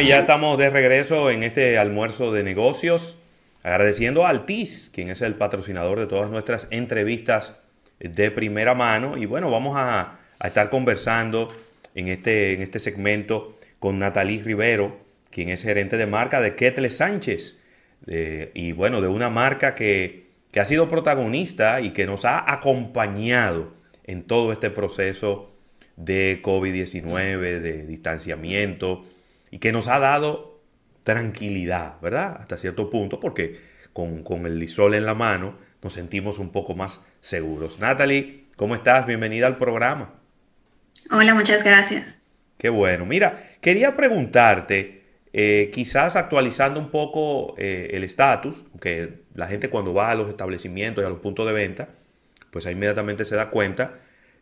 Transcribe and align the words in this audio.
Y 0.00 0.06
ya 0.06 0.20
estamos 0.20 0.56
de 0.56 0.70
regreso 0.70 1.30
en 1.30 1.42
este 1.42 1.76
almuerzo 1.76 2.32
de 2.32 2.42
negocios, 2.42 3.18
agradeciendo 3.62 4.24
a 4.24 4.30
Altis, 4.30 4.90
quien 4.94 5.10
es 5.10 5.20
el 5.20 5.34
patrocinador 5.34 5.98
de 5.98 6.06
todas 6.06 6.30
nuestras 6.30 6.68
entrevistas 6.70 7.54
de 7.98 8.30
primera 8.30 8.74
mano. 8.74 9.18
Y 9.18 9.26
bueno, 9.26 9.50
vamos 9.50 9.74
a, 9.76 10.18
estar 10.42 10.70
conversando 10.70 11.54
en 11.94 12.08
este, 12.08 12.54
en 12.54 12.62
este 12.62 12.78
segmento 12.78 13.54
con 13.78 13.98
Natalie 13.98 14.42
Rivero, 14.42 14.96
quien 15.30 15.50
es 15.50 15.62
gerente 15.62 15.98
de 15.98 16.06
marca 16.06 16.40
de 16.40 16.54
Ketle 16.54 16.88
Sánchez. 16.88 17.58
y 18.06 18.72
bueno, 18.72 19.02
de 19.02 19.08
una 19.08 19.28
marca 19.28 19.74
que, 19.74 20.24
que 20.50 20.60
ha 20.60 20.64
sido 20.64 20.88
protagonista 20.88 21.82
y 21.82 21.90
que 21.90 22.06
nos 22.06 22.24
ha 22.24 22.50
acompañado 22.50 23.74
en 24.04 24.22
todo 24.22 24.50
este 24.52 24.70
proceso 24.70 25.50
de 25.96 26.40
COVID-19, 26.40 27.60
de 27.60 27.86
distanciamiento, 27.86 29.04
y 29.50 29.58
que 29.58 29.72
nos 29.72 29.88
ha 29.88 29.98
dado 29.98 30.60
tranquilidad, 31.02 32.00
¿verdad? 32.00 32.36
Hasta 32.40 32.56
cierto 32.56 32.90
punto, 32.90 33.20
porque 33.20 33.60
con, 33.92 34.46
el 34.46 34.58
lisol 34.58 34.94
en 34.94 35.06
la 35.06 35.14
mano 35.14 35.58
nos 35.82 35.92
sentimos 35.92 36.38
un 36.38 36.52
poco 36.52 36.74
más 36.74 37.04
seguros. 37.20 37.78
Natalie, 37.80 38.44
¿cómo 38.56 38.74
estás? 38.74 39.06
Bienvenida 39.06 39.46
al 39.46 39.56
programa. 39.56 40.14
Hola, 41.10 41.34
muchas 41.34 41.64
gracias. 41.64 42.16
Qué 42.58 42.68
bueno. 42.68 43.06
Mira, 43.06 43.42
quería 43.60 43.96
preguntarte, 43.96 45.02
eh, 45.32 45.70
quizás 45.72 46.16
actualizando 46.16 46.78
un 46.78 46.90
poco 46.90 47.54
eh, 47.56 47.90
el 47.92 48.04
estatus, 48.04 48.64
que 48.80 49.22
la 49.34 49.48
gente 49.48 49.70
cuando 49.70 49.94
va 49.94 50.10
a 50.10 50.14
los 50.14 50.28
establecimientos 50.28 51.02
y 51.02 51.06
a 51.06 51.10
los 51.10 51.20
puntos 51.20 51.46
de 51.46 51.52
venta, 51.52 51.88
pues 52.50 52.66
inmediatamente 52.66 53.24
se 53.24 53.36
da 53.36 53.48
cuenta, 53.50 54.00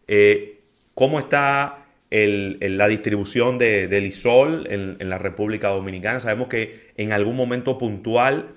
eh, 0.09 0.61
cómo 0.95 1.19
está 1.19 1.88
la 2.11 2.89
distribución 2.89 3.59
de, 3.59 3.89
del 3.89 4.07
ISOL 4.07 4.67
en, 4.71 5.09
la 5.09 5.19
República 5.19 5.69
Dominicana. 5.69 6.21
Sabemos 6.21 6.49
que 6.49 6.93
en 6.97 7.13
algún 7.13 7.37
momento 7.37 7.77
puntual, 7.77 8.49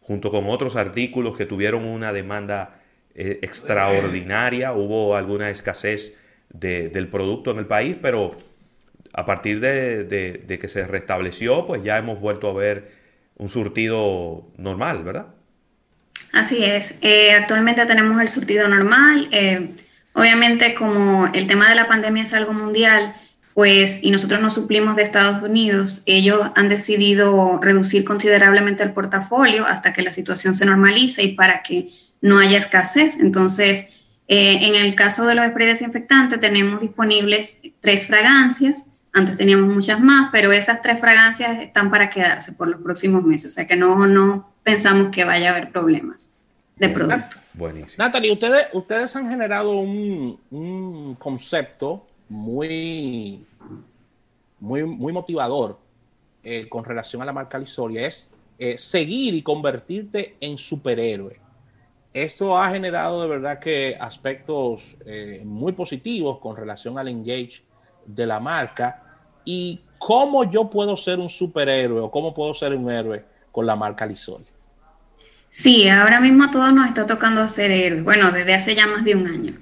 junto 0.00 0.30
con 0.30 0.48
otros 0.48 0.76
artículos 0.76 1.36
que 1.36 1.46
tuvieron 1.46 1.84
una 1.84 2.12
demanda 2.12 2.80
eh, 3.14 3.38
extraordinaria, 3.42 4.72
hubo 4.72 5.16
alguna 5.16 5.50
escasez 5.50 6.16
del 6.52 7.08
producto 7.08 7.52
en 7.52 7.58
el 7.58 7.66
país, 7.66 7.96
pero 8.02 8.36
a 9.12 9.24
partir 9.24 9.60
de, 9.60 10.58
que 10.60 10.68
se 10.68 10.86
restableció, 10.86 11.66
pues 11.66 11.82
ya 11.84 11.96
hemos 11.96 12.20
vuelto 12.20 12.50
a 12.50 12.54
ver 12.54 12.90
un 13.36 13.48
surtido 13.48 14.48
normal, 14.56 15.04
¿verdad? 15.04 15.26
Así 16.32 16.64
es. 16.64 16.98
Eh, 17.02 17.32
actualmente 17.32 17.86
tenemos 17.86 18.20
el 18.20 18.28
surtido 18.28 18.68
normal. 18.68 19.28
Eh, 19.32 19.70
Obviamente, 20.12 20.74
como 20.74 21.26
el 21.32 21.46
tema 21.46 21.68
de 21.68 21.76
la 21.76 21.88
pandemia 21.88 22.24
es 22.24 22.34
algo 22.34 22.52
mundial, 22.52 23.14
pues, 23.54 24.02
y 24.02 24.10
nosotros 24.10 24.40
nos 24.40 24.54
suplimos 24.54 24.96
de 24.96 25.02
Estados 25.02 25.42
Unidos, 25.42 26.02
ellos 26.06 26.50
han 26.54 26.68
decidido 26.68 27.58
reducir 27.60 28.04
considerablemente 28.04 28.82
el 28.82 28.92
portafolio 28.92 29.66
hasta 29.66 29.92
que 29.92 30.02
la 30.02 30.12
situación 30.12 30.54
se 30.54 30.66
normalice 30.66 31.22
y 31.22 31.34
para 31.34 31.62
que 31.62 31.90
no 32.20 32.38
haya 32.38 32.58
escasez. 32.58 33.18
Entonces, 33.20 34.06
eh, 34.28 34.66
en 34.66 34.74
el 34.76 34.94
caso 34.94 35.26
de 35.26 35.34
los 35.34 35.46
sprays 35.48 35.78
desinfectantes, 35.78 36.40
tenemos 36.40 36.80
disponibles 36.80 37.60
tres 37.80 38.06
fragancias. 38.06 38.90
Antes 39.12 39.36
teníamos 39.36 39.74
muchas 39.74 40.00
más, 40.00 40.30
pero 40.30 40.52
esas 40.52 40.82
tres 40.82 41.00
fragancias 41.00 41.58
están 41.58 41.90
para 41.90 42.10
quedarse 42.10 42.52
por 42.52 42.68
los 42.68 42.80
próximos 42.80 43.24
meses. 43.24 43.52
O 43.52 43.54
sea 43.56 43.66
que 43.66 43.76
no, 43.76 44.06
no 44.06 44.52
pensamos 44.62 45.08
que 45.10 45.24
vaya 45.24 45.50
a 45.50 45.56
haber 45.56 45.72
problemas 45.72 46.30
de 46.80 46.88
producto. 46.88 47.36
Buenísimo. 47.52 47.94
Natalie, 47.98 48.32
ustedes, 48.32 48.68
ustedes 48.72 49.14
han 49.14 49.28
generado 49.28 49.78
un, 49.78 51.16
concepto 51.18 52.06
muy, 52.28 53.44
muy, 54.58 54.84
muy 54.84 55.12
motivador 55.12 55.78
eh, 56.42 56.68
con 56.68 56.84
relación 56.84 57.20
a 57.20 57.26
la 57.26 57.32
marca 57.32 57.58
Lisoria, 57.58 58.06
es 58.06 58.30
eh, 58.58 58.78
seguir 58.78 59.34
y 59.34 59.42
convertirte 59.42 60.36
en 60.40 60.56
superhéroe. 60.56 61.38
Esto 62.12 62.58
ha 62.58 62.70
generado 62.70 63.22
de 63.22 63.28
verdad 63.28 63.58
que 63.58 63.96
aspectos 64.00 64.96
eh, 65.04 65.42
muy 65.44 65.72
positivos 65.72 66.38
con 66.38 66.56
relación 66.56 66.98
al 66.98 67.08
engage 67.08 67.62
de 68.06 68.26
la 68.26 68.40
marca 68.40 69.02
y 69.44 69.80
cómo 69.98 70.50
yo 70.50 70.68
puedo 70.70 70.96
ser 70.96 71.18
un 71.18 71.28
superhéroe 71.28 72.00
o 72.00 72.10
cómo 72.10 72.34
puedo 72.34 72.54
ser 72.54 72.74
un 72.74 72.90
héroe 72.90 73.24
con 73.52 73.66
la 73.66 73.76
marca 73.76 74.06
Lisoria. 74.06 74.48
Sí, 75.50 75.88
ahora 75.88 76.20
mismo 76.20 76.44
a 76.44 76.50
todos 76.50 76.72
nos 76.72 76.88
está 76.88 77.06
tocando 77.06 77.40
hacer 77.40 77.72
héroes, 77.72 78.04
bueno, 78.04 78.30
desde 78.30 78.54
hace 78.54 78.74
ya 78.76 78.86
más 78.86 79.04
de 79.04 79.16
un 79.16 79.28
año. 79.28 79.54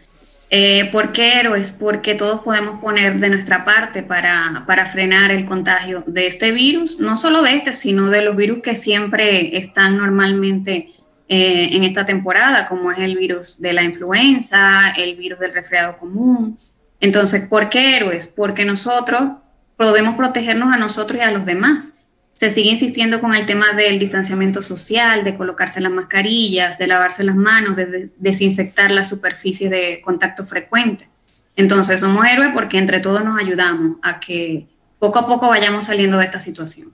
Eh, 0.50 0.91
¿Por 0.93 1.12
qué 1.12 1.41
héroes? 1.41 1.72
Porque 1.72 2.15
todos 2.15 2.43
podemos 2.43 2.81
poner 2.81 3.19
de 3.19 3.31
nuestra 3.31 3.65
parte 3.65 4.03
para, 4.03 4.65
para, 4.66 4.87
frenar 4.87 5.31
el 5.31 5.44
contagio 5.44 6.04
de 6.06 6.26
este 6.26 6.53
virus, 6.53 7.00
no 7.00 7.16
solo 7.16 7.43
de 7.43 7.54
este, 7.54 7.75
sino 7.75 8.09
de 8.09 8.22
los 8.22 8.37
virus 8.37 8.62
que 8.62 8.75
siempre 8.75 9.56
están 9.59 9.99
normalmente 9.99 10.88
eh, 11.28 11.69
en 11.72 11.84
esta 11.84 12.06
temporada, 12.06 12.66
como 12.66 12.91
es 12.91 12.99
el 12.99 13.16
virus 13.16 13.60
de 13.60 13.75
la 13.75 13.82
influenza, 13.82 14.91
el 14.97 15.16
virus 15.16 15.38
del 15.41 15.53
resfriado 15.53 15.99
común. 15.99 16.59
Entonces, 17.00 17.47
¿por 17.47 17.69
qué 17.69 17.97
héroes? 17.97 18.26
Porque 18.26 18.65
nosotros 18.65 19.32
podemos 19.76 20.16
protegernos 20.16 20.72
a 20.72 20.78
nosotros 20.78 21.19
y 21.19 21.22
a 21.22 21.31
los 21.31 21.44
demás 21.44 21.98
se 22.38 22.50
sigue 22.50 22.71
insistiendo 22.71 23.21
con 23.21 23.34
el 23.34 23.47
tema 23.47 23.72
del 23.72 23.99
distanciamiento 23.99 24.62
social, 24.62 25.25
de 25.25 25.34
colocarse 25.34 25.81
las 25.81 25.91
mascarillas, 25.91 26.78
de 26.78 26.87
lavarse 26.87 27.25
las 27.25 27.34
manos, 27.34 27.75
de 27.75 28.12
desinfectar 28.16 28.93
las 28.93 29.09
superficies 29.09 29.69
de 29.69 30.00
contacto 30.04 30.47
frecuente. 30.47 31.09
Entonces 31.56 32.00
somos 32.00 32.25
héroes 32.25 32.50
porque 32.54 32.78
entre 32.78 33.00
todos 33.00 33.25
nos 33.25 33.37
ayudamos 33.37 33.97
a 34.03 34.21
que 34.21 34.69
poco 35.00 35.19
a 35.19 35.26
poco 35.26 35.49
vayamos 35.49 35.87
saliendo 35.87 36.16
de 36.16 36.26
esta 36.26 36.38
situación. 36.38 36.93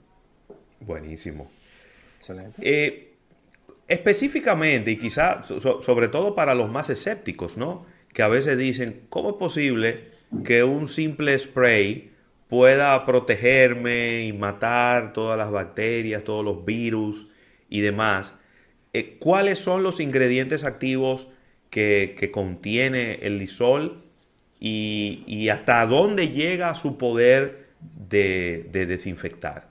Buenísimo. 0.79 1.51
Excelente. 2.17 2.59
Eh, 2.63 3.13
específicamente, 3.87 4.89
y 4.89 4.97
quizá 4.97 5.43
sobre 5.43 6.07
todo 6.07 6.33
para 6.33 6.55
los 6.55 6.71
más 6.71 6.89
escépticos, 6.89 7.55
¿no? 7.55 7.85
Que 8.11 8.23
a 8.23 8.27
veces 8.29 8.57
dicen, 8.57 9.01
¿cómo 9.09 9.29
es 9.29 9.35
posible 9.35 10.09
que 10.43 10.63
un 10.63 10.87
simple 10.87 11.37
spray 11.37 12.14
pueda 12.49 13.05
protegerme 13.05 14.25
y 14.25 14.33
matar 14.33 15.13
todas 15.13 15.37
las 15.37 15.51
bacterias, 15.51 16.23
todos 16.23 16.45
los 16.45 16.65
virus 16.65 17.27
y 17.69 17.81
demás. 17.81 18.33
Eh, 18.93 19.17
¿Cuáles 19.19 19.59
son 19.59 19.83
los 19.83 19.99
ingredientes 19.99 20.63
activos 20.63 21.27
que, 21.69 22.31
contiene 22.33 23.19
el 23.23 23.37
lisol 23.37 24.03
y, 24.59 25.49
hasta 25.49 25.85
dónde 25.85 26.29
llega 26.29 26.73
su 26.75 26.97
poder 26.97 27.67
de, 28.09 28.69
desinfectar? 28.71 29.67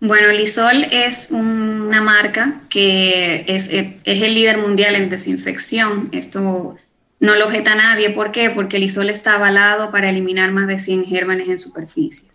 Bueno, 0.00 0.32
Lisol 0.32 0.84
es 0.90 1.30
una 1.30 2.02
marca 2.02 2.60
que 2.68 3.44
es, 3.46 3.72
es, 3.72 3.94
el 4.04 4.34
líder 4.34 4.58
mundial 4.58 4.96
en 4.96 5.08
desinfección. 5.08 6.10
Esto 6.12 6.76
no 7.22 7.36
lo 7.36 7.46
objeta 7.46 7.76
nadie. 7.76 8.10
¿Por 8.10 8.32
qué? 8.32 8.50
Porque 8.50 8.78
el 8.78 8.82
isol 8.82 9.08
está 9.08 9.34
avalado 9.34 9.92
para 9.92 10.10
eliminar 10.10 10.50
más 10.50 10.66
de 10.66 10.80
100 10.80 11.04
gérmenes 11.04 11.48
en 11.48 11.58
superficie. 11.58 12.28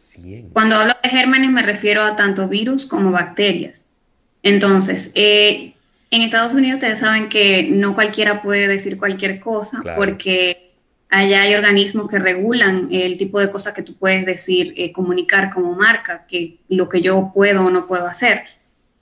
Cuando 0.53 0.78
hablo 0.78 0.96
de 1.03 1.09
gérmenes 1.09 1.52
me 1.52 1.62
refiero 1.62 2.03
a 2.03 2.16
tanto 2.16 2.48
virus 2.48 2.86
como 2.86 3.12
bacterias. 3.12 3.86
Entonces, 4.44 5.12
eh, 5.16 5.74
en 6.09 6.22
Estados 6.22 6.53
Unidos 6.53 6.75
ustedes 6.75 7.00
saben 7.00 7.28
que 7.28 7.68
no 7.70 7.96
cualquiera 7.96 8.42
puede 8.42 8.70
decir 8.70 8.98
cualquier 8.98 9.42
cosa 9.42 9.84
porque 9.98 10.72
allá 11.09 11.42
hay 11.42 11.56
organismos 11.56 12.08
que 12.08 12.18
regulan 12.18 12.88
el 12.90 13.18
tipo 13.18 13.42
de 13.42 13.52
cosas 13.52 13.74
que 13.74 13.84
tú 13.84 13.94
puedes 13.94 14.25
decir, 14.25 14.74
eh, 14.78 14.94
comunicar 14.94 15.54
como 15.54 15.75
marca, 15.75 16.25
que 16.28 16.59
lo 16.69 16.88
que 16.88 17.02
yo 17.02 17.31
puedo 17.34 17.66
o 17.66 17.69
no 17.69 17.88
puedo 17.88 18.08
hacer. 18.08 18.44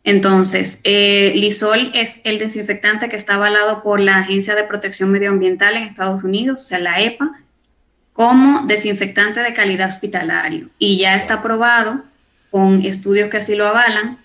Entonces, 0.05 0.81
eh, 0.83 1.33
Lisol 1.35 1.91
es 1.95 2.21
el 2.25 2.37
desinfectante 2.37 3.09
que 3.09 3.15
está 3.15 3.35
avalado 3.35 3.81
por 3.81 3.99
la 3.99 4.19
Agencia 4.19 4.53
de 4.53 4.63
Protección 4.63 5.11
Medioambiental 5.11 5.75
en 5.75 5.83
Estados 5.83 6.23
Unidos, 6.23 6.61
o 6.61 6.63
sea, 6.63 6.77
la 6.77 7.01
EPA, 7.01 7.41
como 8.13 8.67
desinfectante 8.67 9.41
de 9.41 9.53
calidad 9.53 9.89
hospitalario. 9.89 10.69
Y 10.77 10.99
ya 10.99 11.15
está 11.15 11.41
probado 11.41 12.03
con 12.51 12.85
estudios 12.85 13.29
que 13.29 13.37
así 13.37 13.55
lo 13.55 13.65
avalan, 13.65 14.19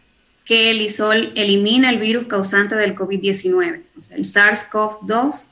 que 0.44 0.70
el 0.70 0.78
Lisol 0.78 1.32
elimina 1.34 1.88
el 1.88 1.98
virus 1.98 2.26
causante 2.26 2.74
del 2.74 2.94
COVID-19. 2.94 3.82
O 3.98 4.02
sea, 4.02 4.18
el 4.18 4.24
SARS-CoV-2 4.24 5.44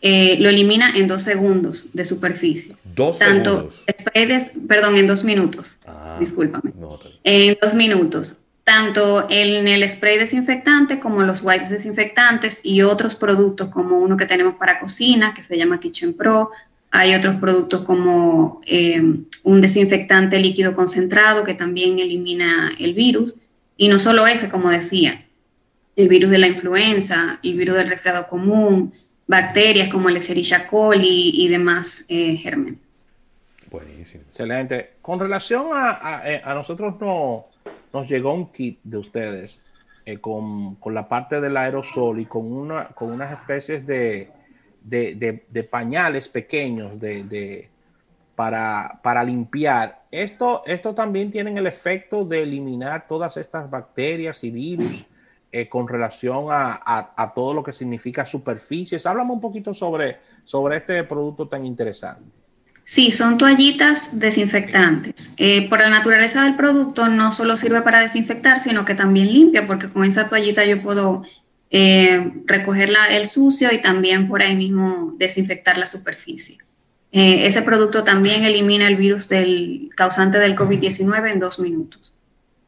eh, 0.00 0.36
lo 0.38 0.48
elimina 0.48 0.96
en 0.96 1.08
dos 1.08 1.24
segundos 1.24 1.90
de 1.92 2.04
superficie. 2.04 2.76
Dos 2.94 3.18
Tanto 3.18 3.68
segundos. 3.84 4.52
perdón, 4.68 4.96
en 4.96 5.08
dos 5.08 5.24
minutos. 5.24 5.80
Ah, 5.86 6.18
discúlpame. 6.20 6.72
en 7.24 7.58
dos 7.60 7.74
minutos 7.74 8.41
tanto 8.64 9.26
en 9.28 9.66
el 9.66 9.88
spray 9.88 10.18
desinfectante 10.18 11.00
como 11.00 11.22
los 11.22 11.42
wipes 11.42 11.70
desinfectantes 11.70 12.60
y 12.64 12.82
otros 12.82 13.14
productos 13.14 13.68
como 13.68 13.98
uno 13.98 14.16
que 14.16 14.26
tenemos 14.26 14.54
para 14.54 14.78
cocina 14.78 15.34
que 15.34 15.42
se 15.42 15.56
llama 15.56 15.80
Kitchen 15.80 16.14
Pro. 16.14 16.50
Hay 16.90 17.14
otros 17.14 17.36
productos 17.36 17.82
como 17.82 18.60
eh, 18.66 19.02
un 19.44 19.60
desinfectante 19.60 20.38
líquido 20.38 20.74
concentrado 20.74 21.42
que 21.42 21.54
también 21.54 21.98
elimina 21.98 22.72
el 22.78 22.94
virus. 22.94 23.36
Y 23.76 23.88
no 23.88 23.98
solo 23.98 24.26
ese, 24.26 24.48
como 24.48 24.70
decía, 24.70 25.24
el 25.96 26.08
virus 26.08 26.30
de 26.30 26.38
la 26.38 26.46
influenza, 26.46 27.40
el 27.42 27.56
virus 27.56 27.76
del 27.76 27.88
resfriado 27.88 28.28
común, 28.28 28.92
bacterias 29.26 29.88
como 29.88 30.08
el 30.08 30.18
Escherichia 30.18 30.66
coli 30.66 31.32
y 31.34 31.48
demás 31.48 32.04
eh, 32.08 32.36
gérmenes. 32.36 32.78
Buenísimo. 33.70 34.24
Excelente. 34.28 34.92
Con 35.00 35.18
relación 35.18 35.68
a, 35.72 36.22
eh, 36.24 36.42
nosotros 36.46 36.94
no, 37.00 37.46
nos 37.92 38.08
llegó 38.08 38.34
un 38.34 38.50
kit 38.50 38.80
de 38.82 38.98
ustedes 38.98 39.60
eh, 40.04 40.18
con, 40.18 40.78
la 40.86 41.08
parte 41.08 41.40
del 41.40 41.56
aerosol 41.56 42.20
y 42.20 42.26
con, 42.26 42.52
una, 42.52 42.88
con 42.88 43.12
unas 43.12 43.32
especies 43.32 43.86
de, 43.86 44.30
de, 44.82 45.68
pañales 45.70 46.28
pequeños 46.28 46.98
de, 46.98 47.68
para, 48.34 49.00
para, 49.02 49.22
limpiar. 49.22 50.04
Esto, 50.10 50.62
esto 50.66 50.94
también 50.94 51.30
tiene 51.30 51.56
el 51.56 51.66
efecto 51.66 52.24
de 52.24 52.42
eliminar 52.42 53.06
todas 53.06 53.36
estas 53.36 53.70
bacterias 53.70 54.42
y 54.42 54.50
virus 54.50 55.06
eh, 55.52 55.68
con 55.68 55.86
relación 55.86 56.46
a, 56.48 57.32
todo 57.34 57.54
lo 57.54 57.62
que 57.62 57.72
significa 57.72 58.24
superficies. 58.24 59.06
Háblame 59.06 59.32
un 59.32 59.40
poquito 59.40 59.74
sobre, 59.74 60.18
sobre 60.44 60.78
este 60.78 61.04
producto 61.04 61.46
tan 61.46 61.64
interesante. 61.64 62.41
Sí, 62.84 63.10
son 63.10 63.38
toallitas 63.38 64.18
desinfectantes. 64.18 65.34
Eh, 65.36 65.68
por 65.68 65.80
la 65.80 65.88
naturaleza 65.88 66.42
del 66.42 66.56
producto 66.56 67.08
no 67.08 67.32
solo 67.32 67.56
sirve 67.56 67.82
para 67.82 68.00
desinfectar, 68.00 68.60
sino 68.60 68.84
que 68.84 68.94
también 68.94 69.28
limpia, 69.32 69.66
porque 69.66 69.90
con 69.90 70.04
esa 70.04 70.28
toallita 70.28 70.64
yo 70.64 70.82
puedo 70.82 71.22
eh, 71.70 72.32
recoger 72.46 72.90
el 73.10 73.26
sucio 73.26 73.72
y 73.72 73.80
también 73.80 74.28
por 74.28 74.42
ahí 74.42 74.56
mismo 74.56 75.14
desinfectar 75.16 75.78
la 75.78 75.86
superficie. 75.86 76.58
ese 77.12 77.62
producto 77.62 78.04
también 78.04 78.44
elimina 78.44 78.86
el 78.88 78.96
virus 78.96 79.28
del 79.28 79.90
causante 79.96 80.38
del 80.38 80.56
COVID-19 80.56 81.32
en 81.32 81.38
dos 81.38 81.58
minutos, 81.60 82.14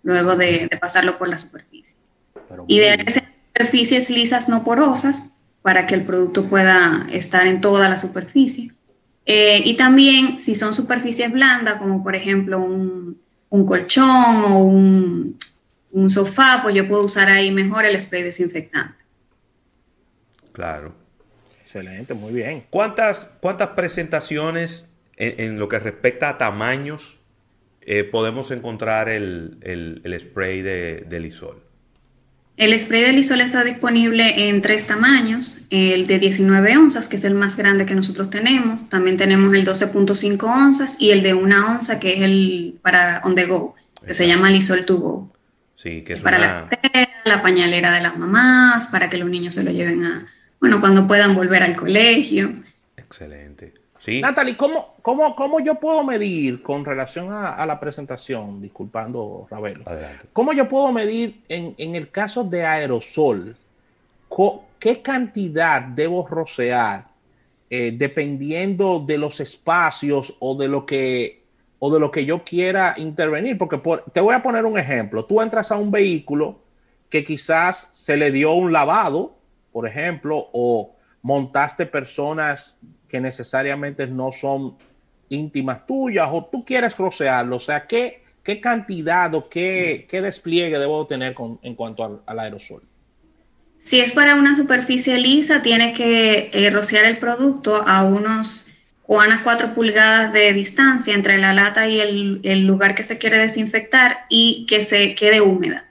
luego 0.03 0.37
de 0.37 0.69
pasarlo 0.81 1.19
por 1.19 1.29
la 1.29 1.37
superficie 1.37 1.99
y 2.67 2.79
de 2.79 3.05
ser 3.11 3.25
superficies 3.49 4.11
lisas 4.11 4.49
no 4.49 4.65
porosas 4.65 5.31
para 5.63 5.87
que 5.87 5.95
el 5.95 6.05
producto 6.05 6.49
pueda 6.49 7.07
estar 7.11 7.47
en 7.47 7.61
toda 7.61 7.89
la 7.89 7.97
superficie. 7.97 8.73
Eh, 9.27 9.63
y 9.65 9.77
también 9.77 10.39
si 10.39 10.55
son 10.55 10.75
superficies 10.75 11.33
blandas, 11.33 11.79
como 11.79 12.03
por 12.03 12.15
ejemplo 12.15 12.61
un, 12.61 13.19
colchón 13.67 14.43
o 14.45 14.59
un, 14.59 15.37
sofá, 16.09 16.61
pues 16.63 16.75
yo 16.75 16.87
puedo 16.89 17.05
usar 17.05 17.29
ahí 17.29 17.51
mejor 17.51 17.85
el 17.85 17.99
spray 17.99 18.23
desinfectante. 18.23 19.03
Claro. 20.53 20.95
Excelente, 21.61 22.15
muy 22.15 22.33
bien. 22.33 22.65
¿Cuántas, 22.69 23.27
cuántas 23.41 23.71
presentaciones 23.71 24.87
en, 25.17 25.59
lo 25.59 25.69
que 25.69 25.79
respecta 25.79 26.29
a 26.29 26.39
tamaños 26.39 27.21
eh, 27.81 28.05
podemos 28.05 28.51
encontrar 28.51 29.09
el, 29.09 30.19
spray 30.21 30.63
de, 30.63 31.05
de 31.09 31.21
Lisol? 31.21 31.63
El 32.57 32.79
spray 32.79 33.03
de 33.03 33.13
Lisol 33.13 33.41
está 33.41 33.65
disponible 33.65 34.49
en 34.49 34.63
tres 34.63 34.87
tamaños, 34.87 35.67
el 35.71 36.07
de 36.07 36.21
19 36.21 36.77
onzas, 36.77 37.09
que 37.09 37.17
es 37.17 37.25
el 37.25 37.35
más 37.35 37.57
grande 37.57 37.85
que 37.85 37.97
nosotros 37.97 38.31
tenemos, 38.31 38.89
también 38.89 39.17
tenemos 39.17 39.53
el 39.55 39.67
12.5 39.67 40.43
onzas 40.45 40.97
y 41.01 41.11
el 41.11 41.25
de 41.25 41.35
una 41.35 41.73
onza, 41.73 41.99
que 41.99 42.15
es 42.15 42.23
el 42.23 42.79
para 42.81 43.23
on 43.25 43.35
the 43.35 43.47
go, 43.47 43.75
que 44.07 44.15
se 44.15 44.29
llama 44.29 44.51
Lisol 44.51 44.85
to 44.85 44.97
go. 44.99 45.33
Sí, 45.75 46.03
que 46.03 46.13
es, 46.13 46.21
para 46.21 46.39
la, 46.39 46.69
la 47.25 47.43
pañalera 47.43 47.93
de 47.93 48.01
las 48.01 48.17
mamás, 48.17 48.87
para 48.87 49.11
que 49.11 49.19
los 49.19 49.29
niños 49.29 49.55
se 49.55 49.65
lo 49.65 49.73
lleven 49.73 50.05
a, 50.05 50.25
bueno, 50.61 50.81
cuando 50.81 51.09
puedan 51.09 51.35
volver 51.35 51.65
al 51.65 51.75
colegio. 51.75 52.53
Excelente. 52.97 53.75
Natalie, 54.07 54.57
¿cómo, 54.57 54.95
cómo, 55.03 55.35
cómo 55.35 55.61
yo 55.61 55.77
puedo 55.77 56.05
medir 56.05 56.63
con 56.63 56.85
relación 56.85 57.29
a, 57.31 57.65
la 57.65 57.81
presentación, 57.81 58.61
disculpando 58.61 59.47
Ravelo, 59.51 59.85
cómo 60.33 60.53
yo 60.53 60.69
puedo 60.69 60.93
medir 60.93 61.43
en, 61.49 61.95
el 61.95 62.11
caso 62.11 62.45
de 62.45 62.65
aerosol, 62.65 63.57
qué 64.79 65.01
cantidad 65.01 65.83
debo 65.83 66.27
rocear 66.27 67.09
eh, 67.71 67.95
dependiendo 67.97 69.01
de 69.01 69.17
los 69.17 69.41
espacios 69.41 70.37
o 70.39 70.55
de 70.55 70.69
lo 70.69 70.85
que 70.85 71.43
o 71.79 71.93
de 71.93 72.01
lo 72.01 72.11
que 72.11 72.25
yo 72.25 72.45
quiera 72.45 72.95
intervenir? 72.97 73.59
Porque 73.59 73.81
te 74.13 74.21
voy 74.21 74.35
a 74.35 74.43
poner 74.43 74.65
un 74.65 74.79
ejemplo. 74.79 75.25
Tú 75.25 75.41
entras 75.41 75.71
a 75.71 75.77
un 75.77 75.91
vehículo 75.91 76.61
que 77.11 77.25
quizás 77.25 77.89
se 77.93 78.17
le 78.17 78.31
dio 78.31 78.53
un 78.53 78.73
lavado, 78.73 79.37
por 79.73 79.87
ejemplo, 79.87 80.49
o 80.53 80.95
montaste 81.23 81.87
personas 81.87 82.77
que 83.15 83.21
necesariamente 83.21 84.09
no 84.09 84.33
son 84.33 84.77
íntimas 85.29 85.87
tuyas 85.87 86.29
o 86.33 86.49
tú 86.51 86.65
quieres 86.65 86.99
rocearlo. 86.99 87.55
O 87.55 87.61
sea, 87.61 87.87
¿qué, 87.87 88.25
qué 88.43 88.61
cantidad 88.61 89.33
o 89.37 89.49
qué, 89.49 90.05
qué 90.11 90.21
despliegue 90.21 90.77
debo 90.81 91.07
tener 91.07 91.33
con, 91.33 91.61
en 91.63 91.77
cuanto 91.77 92.25
al, 92.27 92.39
aerosol? 92.41 92.83
Si 93.79 94.01
es 94.01 94.13
para 94.15 94.35
una 94.35 94.57
superficie 94.57 95.17
lisa, 95.17 95.63
tiene 95.63 95.93
que 95.93 96.51
eh, 96.53 96.71
rociar 96.71 97.05
el 97.05 97.19
producto 97.19 97.87
a 97.87 98.03
unos 98.03 98.73
o 99.07 99.21
a 99.21 99.27
unas 99.27 99.43
4 99.43 99.75
pulgadas 99.75 100.33
de 100.33 100.53
distancia 100.53 101.15
entre 101.15 101.39
la 101.39 101.53
lata 101.53 101.87
y 101.87 102.01
el, 102.01 102.41
el, 102.43 102.67
lugar 102.67 102.97
que 102.97 103.05
se 103.05 103.17
quiere 103.17 103.39
desinfectar 103.39 104.27
y 104.29 104.67
que 104.69 104.83
se 104.83 105.15
quede 105.15 105.41
húmeda. 105.41 105.87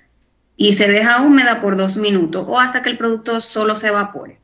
Y 0.57 0.73
se 0.73 0.89
deja 0.89 1.21
húmeda 1.21 1.61
por 1.61 1.77
dos 1.77 1.95
minutos 1.95 2.43
o 2.49 2.59
hasta 2.59 2.81
que 2.81 2.89
el 2.89 2.97
producto 2.97 3.39
solo 3.39 3.77
se 3.77 3.87
evapore. 3.87 4.42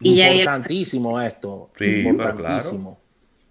Importantísimo 0.00 1.20
esto. 1.20 1.70
Sí, 1.78 2.02
importantísimo. 2.06 2.98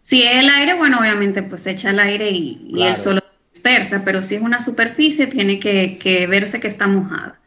Si 0.01 0.23
es 0.23 0.37
el 0.37 0.49
aire, 0.49 0.75
bueno, 0.75 0.99
obviamente 0.99 1.43
pues 1.43 1.63
se 1.63 1.71
echa 1.71 1.89
el 1.89 1.99
aire 1.99 2.29
y, 2.31 2.81
el 2.81 2.95
sol 2.95 3.21
dispersa, 3.51 4.03
pero 4.05 4.21
si 4.21 4.35
es 4.35 4.41
una 4.41 4.61
superficie 4.61 5.27
tiene 5.27 5.59
que, 5.59 6.27
verse 6.29 6.59
que 6.59 6.67
está 6.67 6.87
mojada. 6.87 7.39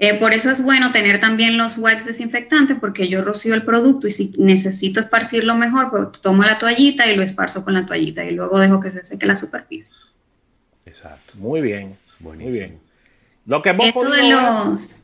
Eh, 0.00 0.14
por 0.14 0.32
eso 0.32 0.50
es 0.50 0.62
bueno 0.62 0.92
tener 0.92 1.20
también 1.20 1.58
los 1.58 1.76
wipes 1.76 2.06
desinfectantes 2.06 2.78
porque 2.80 3.08
yo 3.08 3.22
rocío 3.22 3.54
el 3.54 3.64
producto 3.64 4.06
y 4.06 4.10
si 4.10 4.32
necesito 4.38 4.98
esparcirlo 4.98 5.54
mejor, 5.54 5.90
pues 5.90 6.20
tomo 6.22 6.42
la 6.42 6.58
toallita 6.58 7.06
y 7.06 7.16
lo 7.16 7.22
esparzo 7.22 7.64
con 7.64 7.74
la 7.74 7.84
toallita 7.84 8.24
y 8.24 8.30
luego 8.30 8.58
dejo 8.58 8.80
que 8.80 8.90
se 8.90 9.04
seque 9.04 9.26
la 9.26 9.36
superficie. 9.36 9.94
Exacto. 10.86 11.34
Muy 11.36 11.60
bien. 11.60 11.96
Muy 12.18 12.36
bien. 12.36 12.80
Lo 13.46 13.62
que 13.62 13.70
hemos 13.70 13.86
Esto 13.86 14.10
de 14.10 14.30
los 14.30 14.99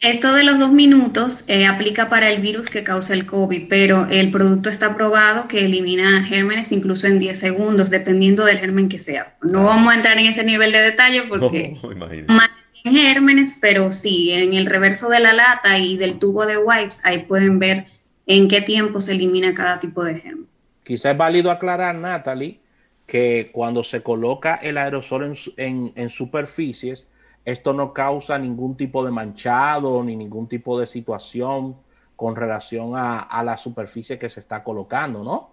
esto 0.00 0.34
de 0.34 0.44
los 0.44 0.58
dos 0.58 0.70
minutos 0.70 1.44
eh, 1.48 1.66
aplica 1.66 2.10
para 2.10 2.28
el 2.28 2.42
virus 2.42 2.68
que 2.68 2.84
causa 2.84 3.14
el 3.14 3.24
COVID, 3.24 3.68
pero 3.68 4.06
el 4.10 4.30
producto 4.30 4.68
está 4.68 4.94
probado 4.94 5.48
que 5.48 5.64
elimina 5.64 6.22
gérmenes 6.22 6.72
incluso 6.72 7.06
en 7.06 7.18
10 7.18 7.38
segundos, 7.38 7.88
dependiendo 7.88 8.44
del 8.44 8.58
germen 8.58 8.88
que 8.88 8.98
sea. 8.98 9.34
No 9.40 9.64
vamos 9.64 9.92
a 9.92 9.96
entrar 9.96 10.18
en 10.18 10.26
ese 10.26 10.44
nivel 10.44 10.72
de 10.72 10.80
detalle 10.80 11.22
porque 11.22 11.76
más 12.28 12.50
gérmenes, 12.84 13.58
pero 13.60 13.90
sí, 13.90 14.32
en 14.32 14.52
el 14.52 14.66
reverso 14.66 15.08
de 15.08 15.20
la 15.20 15.32
lata 15.32 15.78
y 15.78 15.96
del 15.96 16.18
tubo 16.18 16.44
de 16.44 16.58
wipes, 16.58 17.04
ahí 17.04 17.24
pueden 17.24 17.58
ver 17.58 17.86
en 18.26 18.46
qué 18.48 18.60
tiempo 18.60 19.00
se 19.00 19.12
elimina 19.12 19.54
cada 19.54 19.80
tipo 19.80 20.04
de 20.04 20.16
germen. 20.16 20.46
Quizá 20.82 21.12
es 21.12 21.16
válido 21.16 21.50
aclarar, 21.50 21.94
Natalie, 21.94 22.60
que 23.06 23.50
cuando 23.52 23.82
se 23.82 24.02
coloca 24.02 24.56
el 24.56 24.76
aerosol 24.76 25.32
en 25.56 26.10
superficies, 26.10 27.08
esto 27.46 27.72
no 27.72 27.94
causa 27.94 28.38
ningún 28.38 28.76
tipo 28.76 29.04
de 29.04 29.12
manchado 29.12 30.02
ni 30.02 30.16
ningún 30.16 30.48
tipo 30.48 30.78
de 30.78 30.86
situación 30.86 31.76
con 32.16 32.34
relación 32.34 32.92
a, 32.96 33.42
la 33.44 33.56
superficie 33.56 34.18
que 34.18 34.28
se 34.28 34.40
está 34.40 34.64
colocando, 34.64 35.22
¿no? 35.22 35.50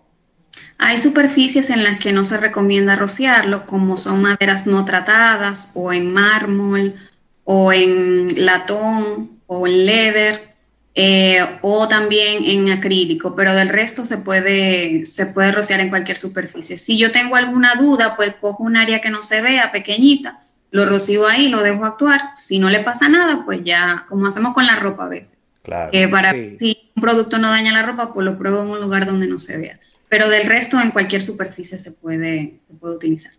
Hay 0.80 0.98
superficies 0.98 1.70
en 1.70 1.84
las 1.84 2.02
que 2.02 2.12
no 2.12 2.26
se 2.26 2.38
recomienda 2.38 2.96
rociarlo, 2.96 3.66
como 3.68 3.98
son 3.98 4.22
maderas 4.24 4.66
no 4.66 4.86
tratadas 4.86 5.72
o 5.76 5.94
en 5.94 6.12
mármol 6.12 6.96
o 7.44 7.72
en 7.72 8.28
latón 8.44 9.40
o 9.46 9.68
en 9.68 9.86
leather 9.86 10.56
eh, 10.96 11.46
o 11.62 11.88
también 11.88 12.44
en 12.46 12.72
acrílico, 12.72 13.36
pero 13.36 13.54
del 13.54 13.70
resto 13.70 14.06
se 14.06 14.20
puede, 14.20 15.06
se 15.06 15.28
puede 15.28 15.52
rociar 15.52 15.80
en 15.80 15.90
cualquier 15.90 16.18
superficie. 16.18 16.78
Si 16.78 16.98
yo 16.98 17.12
tengo 17.12 17.36
alguna 17.36 17.76
duda, 17.76 18.16
pues 18.16 18.36
cojo 18.42 18.64
un 18.64 18.78
área 18.78 19.02
que 19.02 19.12
no 19.12 19.22
se 19.22 19.42
vea 19.42 19.72
pequeñita 19.72 20.40
lo 20.74 20.88
rocío 20.88 21.28
ahí, 21.28 21.50
lo 21.50 21.62
dejo 21.62 21.86
actuar. 21.86 22.20
Si 22.36 22.58
no 22.58 22.68
le 22.68 22.80
pasa 22.80 23.08
nada, 23.08 23.46
pues 23.46 23.64
ya, 23.64 24.08
como 24.10 24.26
hacemos 24.26 24.56
con 24.56 24.66
la 24.66 24.76
ropa 24.76 25.06
a 25.06 25.10
veces. 25.10 25.38
Claro. 25.62 25.92
Que 25.92 26.08
para 26.08 26.32
si 26.32 26.90
un 26.96 27.02
producto 27.02 27.38
no 27.38 27.50
daña 27.50 27.72
la 27.72 27.86
ropa, 27.86 28.12
pues 28.12 28.26
lo 28.26 28.40
pruebo 28.40 28.64
en 28.64 28.70
un 28.70 28.82
lugar 28.82 29.06
donde 29.06 29.28
no 29.28 29.38
se 29.38 29.56
vea. 29.56 29.80
Pero 30.10 30.30
del 30.30 30.50
resto, 30.50 30.82
en 30.82 30.90
cualquier 30.90 31.22
superficie 31.22 31.78
se 31.78 31.92
puede, 31.92 32.56
puede 32.80 32.96
utilizar. 32.96 33.34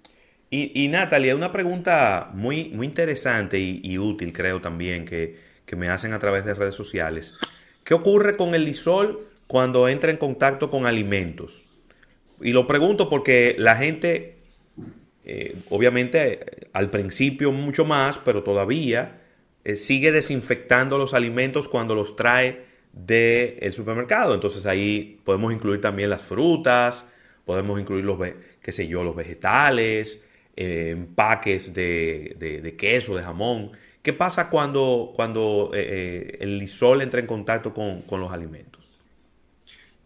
Y, 0.49 0.85
y 0.85 0.87
Natalia, 0.87 1.35
una 1.35 1.51
pregunta 1.51 2.31
muy, 2.35 2.69
muy 2.69 2.87
interesante 2.87 3.59
y, 3.59 3.99
útil, 3.99 4.33
creo 4.33 4.61
también, 4.61 5.05
que, 5.05 5.37
que, 5.67 5.75
me 5.75 5.89
hacen 5.89 6.13
a 6.13 6.21
través 6.21 6.45
de 6.45 6.55
redes 6.55 6.77
sociales. 6.77 7.35
¿Qué 7.83 7.95
ocurre 7.95 8.37
con 8.37 8.55
el 8.55 8.65
lisol 8.65 9.27
cuando 9.49 9.89
entra 9.89 10.13
en 10.13 10.19
contacto 10.19 10.71
con 10.71 10.87
alimentos? 10.87 11.65
Y 12.41 12.53
lo 12.53 12.69
pregunto 12.69 13.11
porque 13.11 13.57
la 13.59 13.75
gente 13.75 14.37
eh, 15.25 15.57
obviamente 15.71 16.69
al 16.73 16.91
principio 16.91 17.51
mucho 17.51 17.85
más, 17.85 18.19
pero 18.19 18.43
todavía 18.43 19.23
eh, 19.65 19.77
sigue 19.77 20.13
desinfectando 20.13 20.99
los 20.99 21.15
alimentos 21.15 21.69
cuando 21.69 21.95
los 21.95 22.17
trae 22.17 22.65
del 22.93 23.73
supermercado. 23.73 24.35
Entonces 24.35 24.67
ahí 24.67 25.21
podemos 25.25 25.53
incluir 25.53 25.81
también 25.81 26.11
las 26.11 26.23
frutas, 26.23 27.05
podemos 27.45 27.81
incluir 27.81 28.05
los, 28.05 28.19
qué 28.61 28.73
sé 28.73 28.87
yo, 28.87 29.03
los 29.03 29.17
vegetales, 29.17 30.21
eh, 30.57 30.91
empaques 30.91 31.73
de, 31.73 32.75
queso, 32.79 33.17
de 33.17 33.23
jamón. 33.23 33.73
¿Qué 34.03 34.13
pasa 34.13 34.51
cuando, 34.51 35.13
cuando 35.17 35.71
el 35.73 36.59
lisol 36.59 37.01
entra 37.01 37.21
en 37.21 37.27
contacto 37.27 37.73
con, 37.73 38.03
con 38.03 38.21
los 38.21 38.31
alimentos? 38.31 38.84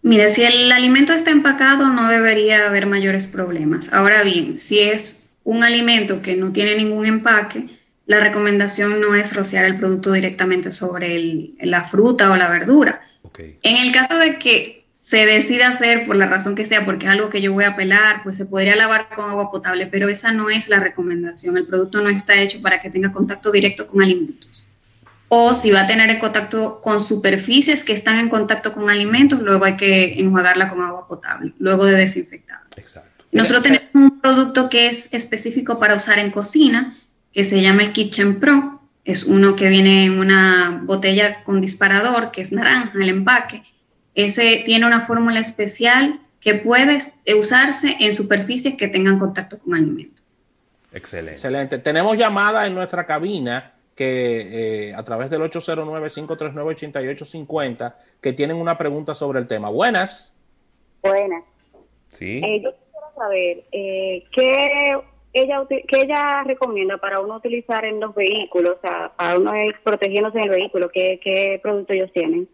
Mire, 0.08 0.30
si 0.30 0.42
el 0.42 0.72
alimento 0.72 1.12
está 1.12 1.30
empacado 1.30 1.86
no 1.86 2.08
debería 2.08 2.66
haber 2.66 2.86
mayores 2.86 3.26
problemas. 3.26 3.92
Ahora 3.92 4.22
bien, 4.22 4.58
si 4.58 4.78
es 4.78 5.34
un 5.44 5.62
alimento 5.62 6.22
que 6.22 6.34
no 6.34 6.50
tiene 6.50 6.76
ningún 6.76 7.04
empaque, 7.04 7.66
la 8.06 8.18
recomendación 8.18 9.02
no 9.02 9.14
es 9.14 9.36
rociar 9.36 9.66
el 9.66 9.76
producto 9.76 10.12
directamente 10.12 10.72
sobre 10.72 11.52
la 11.60 11.84
fruta 11.84 12.32
o 12.32 12.36
la 12.36 12.48
verdura. 12.48 13.02
En 13.36 13.76
el 13.76 13.92
caso 13.92 14.18
de 14.18 14.38
que 14.38 14.86
se 14.94 15.26
decida 15.26 15.68
hacer 15.68 16.06
por 16.06 16.16
la 16.16 16.26
razón 16.26 16.54
que 16.54 16.64
sea, 16.64 16.86
porque 16.86 17.04
es 17.04 17.12
algo 17.12 17.28
que 17.28 17.42
yo 17.42 17.52
voy 17.52 17.64
a 17.64 17.76
pelar, 17.76 18.22
pues 18.22 18.38
se 18.38 18.46
podría 18.46 18.76
lavar 18.76 19.10
con 19.14 19.28
agua 19.28 19.50
potable, 19.50 19.88
pero 19.88 20.08
esa 20.08 20.32
no 20.32 20.48
es 20.48 20.70
la 20.70 20.80
recomendación. 20.80 21.58
El 21.58 21.66
producto 21.66 22.00
no 22.00 22.08
está 22.08 22.40
hecho 22.40 22.62
para 22.62 22.80
que 22.80 22.88
tenga 22.88 23.12
contacto 23.12 23.52
directo 23.52 23.86
con 23.86 24.00
alimentos. 24.00 24.67
O 25.28 25.52
si 25.52 25.70
va 25.70 25.82
a 25.82 25.86
tener 25.86 26.08
en 26.10 26.18
contacto 26.18 26.80
con 26.80 27.00
superficies 27.00 27.84
que 27.84 27.92
están 27.92 28.18
en 28.18 28.28
contacto 28.28 28.72
con 28.72 28.88
alimentos, 28.88 29.40
luego 29.42 29.64
hay 29.66 29.76
que 29.76 30.20
enjuagarla 30.20 30.68
con 30.68 30.80
agua 30.80 31.06
potable, 31.06 31.52
luego 31.58 31.84
de 31.84 31.96
desinfectar. 31.96 32.60
Exacto. 32.76 33.24
Nosotros 33.30 33.62
tenemos 33.62 33.88
un 33.92 34.20
producto 34.20 34.70
que 34.70 34.86
es 34.88 35.12
específico 35.12 35.78
para 35.78 35.94
usar 35.96 36.18
en 36.18 36.30
cocina, 36.30 36.96
que 37.32 37.44
se 37.44 37.60
llama 37.60 37.82
el 37.82 37.92
Kitchen 37.92 38.40
Pro. 38.40 38.80
Es 39.04 39.24
uno 39.24 39.54
que 39.54 39.68
viene 39.68 40.04
en 40.04 40.18
una 40.18 40.80
botella 40.84 41.42
con 41.44 41.60
disparador, 41.60 42.30
que 42.30 42.40
es 42.40 42.52
naranja 42.52 42.92
el 42.94 43.08
empaque. 43.10 43.62
Ese 44.14 44.62
tiene 44.64 44.86
una 44.86 45.02
fórmula 45.02 45.40
especial 45.40 46.20
que 46.40 46.54
puede 46.54 46.98
usarse 47.38 47.96
en 48.00 48.14
superficies 48.14 48.76
que 48.76 48.88
tengan 48.88 49.18
contacto 49.18 49.58
con 49.58 49.74
alimentos. 49.74 50.24
Excelente. 50.92 51.32
Excelente. 51.32 51.78
Tenemos 51.78 52.16
llamada 52.16 52.66
en 52.66 52.74
nuestra 52.74 53.04
cabina 53.04 53.74
que 53.98 54.90
eh, 54.90 54.94
a 54.94 55.02
través 55.02 55.28
del 55.28 55.42
809-539-8850 55.42 57.94
que 58.20 58.32
tienen 58.32 58.58
una 58.58 58.78
pregunta 58.78 59.16
sobre 59.16 59.40
el 59.40 59.48
tema. 59.48 59.70
Buenas. 59.70 60.32
Buenas. 61.02 61.42
Sí. 62.06 62.40
Eh, 62.44 62.62
yo 62.62 62.72
quisiera 62.72 63.12
saber 63.16 63.64
eh, 63.72 64.22
qué 64.32 65.00
ella, 65.32 65.66
que 65.68 66.00
ella 66.00 66.44
recomienda 66.44 66.98
para 66.98 67.18
uno 67.18 67.38
utilizar 67.38 67.84
en 67.84 67.98
los 67.98 68.14
vehículos, 68.14 68.76
o 68.76 68.80
sea, 68.80 69.10
para 69.16 69.36
uno 69.36 69.52
ir 69.64 69.74
protegiéndose 69.82 70.38
en 70.38 70.44
el 70.44 70.50
vehículo? 70.50 70.88
¿Qué, 70.92 71.18
qué 71.20 71.58
productos 71.60 71.96
ellos 71.96 72.12
tienen? 72.12 72.48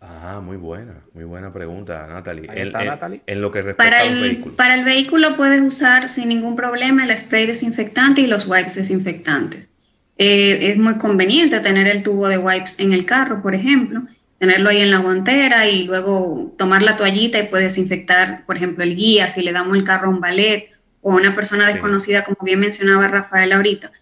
Ah, 0.00 0.40
muy 0.42 0.56
buena, 0.56 1.02
muy 1.12 1.24
buena 1.24 1.52
pregunta, 1.52 2.06
Natalie. 2.06 2.48
En, 2.54 2.72
Natalie. 2.72 3.20
en, 3.26 3.42
lo 3.42 3.50
que 3.50 3.60
respecta 3.60 3.90
para 3.90 4.04
el, 4.04 4.22
vehículo. 4.22 4.56
Para 4.56 4.74
el 4.74 4.86
vehículo 4.86 5.36
puedes 5.36 5.60
usar 5.60 6.08
sin 6.08 6.30
ningún 6.30 6.56
problema 6.56 7.04
el 7.04 7.14
spray 7.14 7.46
desinfectante 7.46 8.22
y 8.22 8.26
los 8.26 8.48
wipes 8.48 8.76
desinfectantes. 8.76 9.67
Eh, 10.18 10.70
es 10.72 10.78
muy 10.78 10.98
conveniente 10.98 11.60
tener 11.60 11.86
el 11.86 12.02
tubo 12.02 12.26
de 12.26 12.38
wipes 12.38 12.80
en 12.80 12.92
el 12.92 13.06
carro, 13.06 13.40
por 13.40 13.54
ejemplo, 13.54 14.02
tenerlo 14.38 14.70
ahí 14.70 14.80
en 14.80 14.90
la 14.90 14.98
guantera 14.98 15.68
y 15.68 15.84
luego 15.84 16.54
tomar 16.58 16.82
la 16.82 16.96
toallita 16.96 17.38
y 17.38 17.46
puedes 17.46 17.74
desinfectar, 17.74 18.44
por 18.44 18.56
ejemplo, 18.56 18.82
el 18.82 18.96
guía, 18.96 19.28
si 19.28 19.42
le 19.42 19.52
damos 19.52 19.76
el 19.76 19.84
carro 19.84 20.08
a 20.08 20.10
un 20.10 20.20
ballet 20.20 20.70
o 21.02 21.14
una 21.14 21.36
persona 21.36 21.68
desconocida, 21.68 22.24
como 22.24 22.38
bien 22.42 22.58
mencionaba 22.58 23.06
Rafael 23.06 23.52
ahorita, 23.52 23.92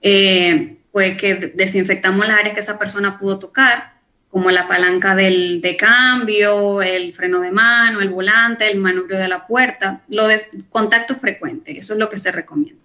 eh, 0.00 0.76
pues 0.92 1.16
que 1.16 1.52
desinfectamos 1.54 2.24
las 2.24 2.38
áreas 2.38 2.54
que 2.54 2.60
esa 2.60 2.78
persona 2.78 3.18
pudo 3.18 3.40
tocar, 3.40 3.94
como 4.30 4.52
la 4.52 4.68
palanca 4.68 5.16
del, 5.16 5.60
de 5.60 5.76
cambio, 5.76 6.82
el 6.82 7.12
freno 7.12 7.40
de 7.40 7.50
mano, 7.50 8.00
el 8.00 8.10
volante, 8.10 8.70
el 8.70 8.78
manubrio 8.78 9.18
de 9.18 9.28
la 9.28 9.46
puerta, 9.46 10.02
lo 10.08 10.28
de 10.28 10.40
contacto 10.70 11.16
frecuente, 11.16 11.76
eso 11.78 11.94
es 11.94 11.98
lo 11.98 12.08
que 12.08 12.16
se 12.16 12.30
recomienda. 12.30 12.83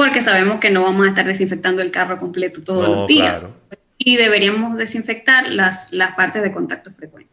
Porque 0.00 0.22
sabemos 0.22 0.60
que 0.60 0.70
no 0.70 0.82
vamos 0.82 1.02
a 1.02 1.10
estar 1.10 1.26
desinfectando 1.26 1.82
el 1.82 1.90
carro 1.90 2.18
completo 2.18 2.64
todos 2.64 2.88
los 2.88 3.06
días. 3.06 3.44
Y 3.98 4.16
deberíamos 4.16 4.78
desinfectar 4.78 5.50
las, 5.50 5.92
las 5.92 6.14
partes 6.14 6.42
de 6.42 6.52
contacto 6.52 6.90
frecuente. 6.90 7.30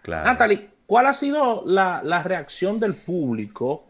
Claro. 0.00 0.24
Natalie, 0.24 0.70
¿cuál 0.86 1.04
ha 1.04 1.12
sido 1.12 1.64
la, 1.66 2.00
la 2.02 2.22
reacción 2.22 2.80
del 2.80 2.94
público 2.94 3.84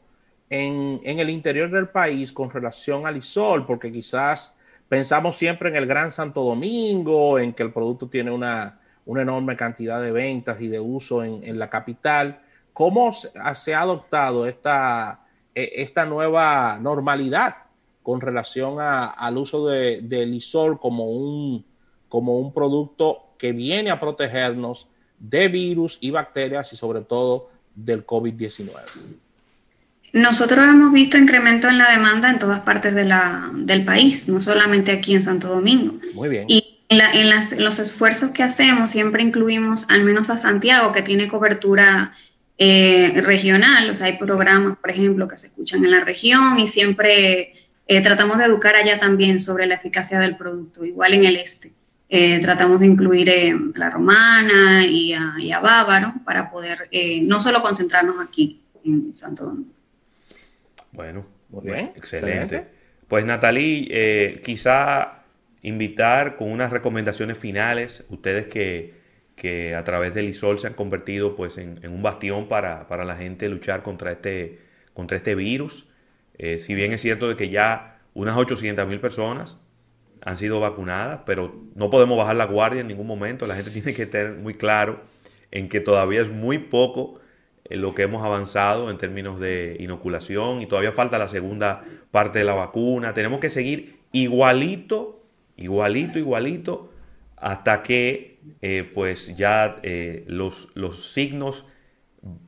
en, 0.50 0.98
el 1.04 1.30
interior 1.30 1.70
del 1.70 1.90
país 1.90 2.32
con 2.32 2.50
relación 2.50 3.06
al 3.06 3.18
ISOL, 3.18 3.64
porque 3.64 3.92
quizás 3.92 4.52
pensamos 4.88 5.36
siempre 5.36 5.68
en 5.68 5.76
el 5.76 5.86
Gran 5.86 6.10
Santo 6.10 6.42
Domingo, 6.42 7.38
en 7.38 7.52
que 7.52 7.62
el 7.62 7.72
producto 7.72 8.08
tiene 8.08 8.32
una, 8.32 8.80
enorme 9.06 9.54
cantidad 9.54 10.02
de 10.02 10.10
ventas 10.10 10.60
y 10.60 10.66
de 10.66 10.80
uso 10.80 11.22
en, 11.22 11.56
la 11.56 11.70
capital. 11.70 12.40
¿Cómo 12.72 13.12
se, 13.12 13.74
ha 13.76 13.80
adoptado 13.80 14.48
esta, 14.48 15.20
e, 15.54 15.70
esta 15.76 16.04
nueva 16.04 16.80
normalidad 16.80 17.67
con 18.08 18.22
relación 18.22 18.76
al 18.80 19.36
uso 19.36 19.68
de, 19.68 20.00
del 20.00 20.32
ISOL 20.32 20.80
como 20.80 21.10
un, 21.10 21.62
como 22.08 22.38
un 22.38 22.54
producto 22.54 23.34
que 23.36 23.52
viene 23.52 23.90
a 23.90 24.00
protegernos 24.00 24.88
de 25.18 25.48
virus 25.48 25.98
y 26.00 26.10
bacterias 26.10 26.72
y 26.72 26.76
sobre 26.76 27.02
todo 27.02 27.50
del 27.74 28.06
COVID-19? 28.06 28.80
Nosotros 30.14 30.60
hemos 30.60 30.90
visto 30.90 31.18
incremento 31.18 31.68
en 31.68 31.76
la 31.76 31.90
demanda 31.90 32.30
en 32.30 32.38
todas 32.38 32.60
partes 32.60 32.94
de 32.94 33.04
la, 33.04 33.50
del 33.52 33.84
país, 33.84 34.26
no 34.26 34.40
solamente 34.40 34.90
aquí 34.90 35.14
en 35.14 35.22
Santo 35.22 35.48
Domingo. 35.48 35.92
Muy 36.14 36.30
bien. 36.30 36.46
Y 36.48 36.80
en, 36.88 37.62
los 37.62 37.78
esfuerzos 37.78 38.30
que 38.30 38.42
hacemos 38.42 38.90
siempre 38.90 39.22
incluimos 39.22 39.84
al 39.90 40.02
menos 40.02 40.30
a 40.30 40.38
Santiago, 40.38 40.92
que 40.92 41.02
tiene 41.02 41.28
cobertura 41.28 42.12
eh, 42.56 43.20
regional, 43.20 43.90
o 43.90 43.92
sea, 43.92 44.06
hay 44.06 44.16
programas, 44.16 44.78
por 44.78 44.90
ejemplo, 44.90 45.28
que 45.28 45.36
se 45.36 45.48
escuchan 45.48 45.84
en 45.84 45.90
la 45.90 46.00
región 46.00 46.58
y 46.58 46.66
siempre 46.66 47.52
eh, 47.88 48.00
tratamos 48.00 48.38
de 48.38 48.44
educar 48.44 48.76
allá 48.76 48.98
también 48.98 49.40
sobre 49.40 49.66
la 49.66 49.74
eficacia 49.74 50.20
del 50.20 50.36
producto, 50.36 50.84
igual 50.84 51.14
en 51.14 51.24
el 51.24 51.36
este. 51.36 51.72
Eh, 52.08 52.38
tratamos 52.40 52.80
de 52.80 52.86
incluir 52.86 53.28
a 53.30 53.78
la 53.78 53.90
romana 53.90 54.86
y 54.86 55.12
a, 55.12 55.34
y 55.38 55.50
a 55.50 55.60
bávaro 55.60 56.14
para 56.24 56.50
poder 56.50 56.88
no 57.22 57.40
solo 57.40 57.60
concentrarnos 57.60 58.18
aquí 58.20 58.62
en 58.84 59.12
Santo 59.12 59.44
Domingo. 59.44 59.72
Bueno, 60.92 61.26
muy 61.50 61.64
bien, 61.64 61.92
excelente. 61.96 62.78
Pues 63.08 63.24
Natalie, 63.24 63.88
eh, 63.90 64.40
quizá 64.44 65.22
invitar 65.62 66.36
con 66.36 66.50
unas 66.50 66.70
recomendaciones 66.70 67.38
finales, 67.38 68.04
ustedes 68.10 68.46
que, 68.46 68.96
a 69.74 69.84
través 69.84 70.14
del 70.14 70.28
ISOL 70.28 70.58
se 70.58 70.66
han 70.66 70.74
convertido 70.74 71.34
pues 71.36 71.58
en, 71.58 71.80
un 71.88 72.02
bastión 72.02 72.48
para, 72.48 72.86
la 73.04 73.16
gente 73.16 73.48
luchar 73.48 73.82
contra 73.82 74.12
este, 74.12 74.58
contra 74.92 75.16
este 75.16 75.34
virus. 75.34 75.87
Eh, 76.38 76.58
si 76.58 76.74
bien 76.74 76.92
es 76.92 77.00
cierto 77.00 77.28
de 77.28 77.36
que 77.36 77.50
ya 77.50 78.00
unas 78.14 78.36
800 78.36 78.86
mil 78.86 79.00
personas 79.00 79.58
han 80.22 80.36
sido 80.36 80.60
vacunadas, 80.60 81.20
pero 81.26 81.54
no 81.74 81.90
podemos 81.90 82.16
bajar 82.18 82.36
la 82.36 82.46
guardia 82.46 82.80
en 82.80 82.88
ningún 82.88 83.06
momento. 83.06 83.46
La 83.46 83.54
gente 83.54 83.70
tiene 83.72 83.94
que 83.94 84.06
tener 84.06 84.34
muy 84.34 84.54
claro 84.54 85.00
en 85.50 85.68
que 85.68 85.80
todavía 85.80 86.20
es 86.20 86.30
muy 86.30 86.58
poco 86.58 87.20
lo 87.70 87.94
que 87.94 88.02
hemos 88.02 88.24
avanzado 88.24 88.90
en 88.90 88.96
términos 88.96 89.38
de 89.40 89.76
inoculación 89.78 90.62
y 90.62 90.66
todavía 90.66 90.92
falta 90.92 91.18
la 91.18 91.28
segunda 91.28 91.84
parte 92.10 92.38
de 92.38 92.44
la 92.44 92.54
vacuna. 92.54 93.14
Tenemos 93.14 93.40
que 93.40 93.50
seguir 93.50 93.98
igualito, 94.12 95.22
igualito, 95.56 96.18
igualito, 96.18 96.92
hasta 97.36 97.82
que 97.82 98.38
eh, 98.62 98.90
pues 98.94 99.36
ya 99.36 99.76
eh, 99.82 100.24
los, 100.26 100.70
los 100.74 101.12
signos 101.12 101.66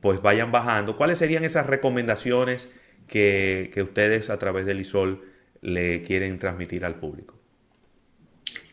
pues 0.01 0.21
vayan 0.21 0.51
bajando. 0.51 0.97
¿Cuáles 0.97 1.19
serían 1.19 1.43
esas 1.43 1.67
recomendaciones 1.67 2.69
que, 3.11 3.83
ustedes 3.83 4.29
a 4.29 4.39
través 4.39 4.65
del 4.65 4.79
ISOL 4.79 5.21
le 5.61 6.01
quieren 6.01 6.39
transmitir 6.39 6.85
al 6.85 6.95
público? 6.95 7.35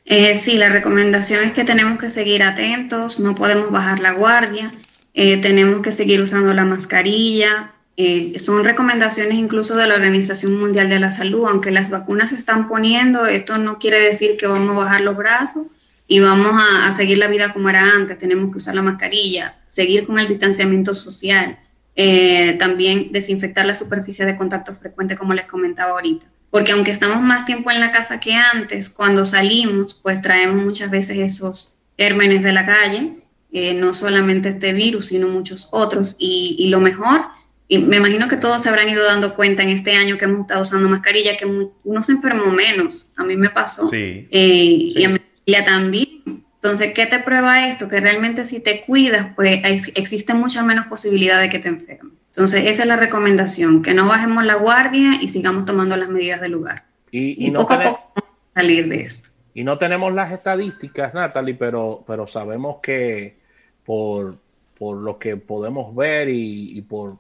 Eh, 0.05 0.37
sí, 0.37 0.57
la 0.57 0.71
recomendación 0.71 1.45
es 1.45 1.53
que 1.53 1.65
tenemos 1.65 1.99
que 1.99 2.09
seguir 2.09 2.43
atentos, 2.43 3.21
no 3.21 3.35
podemos 3.35 3.71
bajar 3.71 3.99
la 3.99 4.13
guardia. 4.13 4.73
Eh, 5.13 5.39
tenemos 5.39 5.83
que 5.83 5.93
seguir 5.93 6.21
usando 6.23 6.55
la 6.55 6.65
mascarilla. 6.65 7.73
Eh, 7.97 8.39
son 8.39 8.65
recomendaciones 8.65 9.35
incluso 9.35 9.77
de 9.77 9.89
la 9.89 9.97
Organización 9.97 10.57
Mundial 10.59 10.89
de 10.89 11.01
la 11.01 11.11
Salud, 11.11 11.47
aunque 11.49 11.73
las 11.73 11.91
vacunas 11.91 12.31
se 12.31 12.37
están 12.37 12.69
poniendo, 12.69 13.27
esto 13.27 13.59
no 13.59 13.81
quiere 13.81 13.99
decir 13.99 14.37
que 14.39 14.47
vamos 14.47 14.77
a 14.77 14.81
bajar 14.85 15.01
los 15.01 15.17
brazos 15.17 15.67
y 16.07 16.21
vamos 16.21 16.53
a, 16.55 16.93
seguir 16.93 17.19
la 17.19 17.27
vida 17.27 17.53
como 17.53 17.69
era 17.69 17.83
antes. 17.91 18.19
Tenemos 18.19 18.53
que 18.53 18.59
usar 18.59 18.77
la 18.77 18.83
mascarilla, 18.83 19.57
seguir 19.67 20.07
con 20.07 20.21
el 20.21 20.29
distanciamiento 20.29 20.95
social, 20.95 21.59
eh, 22.01 22.55
también 22.61 23.11
desinfectar 23.11 23.67
la 23.67 23.75
superficie 23.75 24.25
de 24.25 24.37
contacto 24.37 24.73
frecuente, 24.73 25.17
como 25.17 25.35
les 25.35 25.47
comentaba 25.47 25.91
ahorita. 25.91 26.27
Porque 26.49 26.71
aunque 26.71 26.93
estamos 26.93 27.21
más 27.21 27.45
tiempo 27.45 27.73
en 27.73 27.81
la 27.81 27.91
casa 27.91 28.21
que 28.21 28.35
antes, 28.35 28.89
cuando 28.89 29.25
salimos, 29.25 29.95
pues 29.95 30.23
traemos 30.23 30.65
muchas 30.65 30.93
veces 30.93 31.19
esos 31.19 31.79
gérmenes 31.99 32.45
de 32.45 32.53
la 32.53 32.65
calle 32.65 33.17
eh, 33.51 33.75
no 33.75 33.93
solamente 33.93 34.51
este 34.51 34.73
virus, 34.73 35.07
sino 35.07 35.27
muchos 35.27 35.69
otros. 35.73 36.15
Y, 36.21 36.69
lo 36.69 36.79
mejor, 36.79 37.23
y 37.67 37.79
me 37.79 37.97
imagino 37.97 38.29
que 38.29 38.37
todos 38.37 38.63
se 38.63 38.69
habrán 38.69 38.89
ido 38.89 39.05
dando 39.05 39.35
cuenta 39.35 39.65
en 39.65 39.71
este 39.71 39.97
año 39.97 40.19
que 40.19 40.27
hemos 40.27 40.43
estado 40.43 40.63
usando 40.63 40.89
mascarilla, 40.89 41.37
que 41.37 41.47
uno 41.47 42.03
se 42.05 42.13
enfermó 42.13 42.53
menos. 42.53 43.11
A 43.17 43.25
mí 43.25 43.37
me 43.37 43.51
pasó. 43.51 43.91
Eh, 43.93 44.27
y 44.31 45.05
a 45.05 45.09
mi 45.09 45.19
familia 45.19 45.65
también. 45.65 46.18
Entonces, 46.63 46.93
¿qué 46.93 47.07
te 47.07 47.21
prueba 47.21 47.69
esto? 47.69 47.89
Que 47.89 48.01
realmente 48.01 48.43
si 48.43 48.59
te 48.59 48.85
cuidas, 48.85 49.33
pues 49.37 49.61
existe 49.95 50.35
mucha 50.35 50.65
menos 50.65 50.87
posibilidad 50.87 51.41
de 51.41 51.49
que 51.49 51.61
te 51.61 51.69
enfermes. 51.69 52.15
Entonces, 52.33 52.67
esa 52.67 52.83
es 52.83 52.89
la 52.89 52.97
recomendación, 52.97 53.83
que 53.83 53.95
no 53.95 54.09
bajemos 54.09 54.45
la 54.45 54.57
guardia 54.57 55.21
y 55.21 55.29
sigamos 55.29 55.65
tomando 55.65 55.97
las 55.97 56.09
medidas 56.09 56.41
del 56.41 56.53
lugar. 56.53 56.85
Y, 57.13 57.51
no 57.51 57.61
poco 57.61 57.75
a 57.75 57.83
poco 57.83 58.25
salir 58.55 58.89
de 58.89 59.03
esto. 59.03 59.31
Y 59.55 59.65
no 59.65 59.79
tenemos 59.79 60.13
las 60.13 60.33
estadísticas, 60.33 61.15
Natalie, 61.15 61.55
pero, 61.55 62.05
pero 62.07 62.27
sabemos 62.27 62.79
que 62.83 63.39
por, 63.85 64.37
por 64.77 64.99
lo 64.99 65.19
que 65.19 65.37
podemos 65.37 65.95
ver 65.95 66.29
y, 66.29 66.81
por 66.83 67.19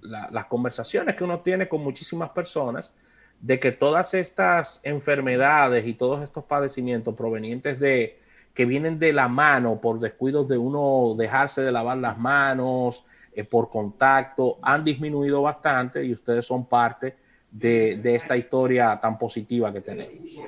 las 0.00 0.46
conversaciones 0.46 1.14
que 1.14 1.24
uno 1.24 1.40
tiene 1.40 1.68
con 1.68 1.82
muchísimas 1.82 2.30
personas, 2.30 2.94
de 3.40 3.60
que 3.60 3.70
todas 3.70 4.14
estas 4.14 4.80
enfermedades 4.82 5.86
y 5.86 5.92
todos 5.92 6.22
estos 6.22 6.44
padecimientos 6.44 7.14
provenientes 7.14 7.78
de 7.78 8.18
que 8.58 8.66
vienen 8.66 8.98
de 8.98 9.12
la 9.12 9.28
mano 9.28 9.80
por 9.80 10.00
descuidos 10.00 10.48
de 10.48 10.58
uno 10.58 11.14
dejarse 11.16 11.62
de 11.62 11.70
lavar 11.70 11.96
las 11.98 12.18
manos, 12.18 13.04
eh, 13.32 13.44
por 13.44 13.70
contacto, 13.70 14.58
han 14.62 14.82
disminuido 14.82 15.42
bastante 15.42 16.04
y 16.04 16.12
ustedes 16.12 16.44
son 16.44 16.66
parte 16.66 17.14
de, 17.52 18.00
esta 18.02 18.36
historia 18.36 18.98
tan 19.00 19.16
positiva 19.16 19.72
que 19.72 19.80
tenemos. 19.80 20.42